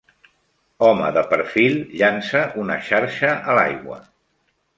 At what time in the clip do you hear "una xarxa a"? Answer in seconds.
2.63-3.59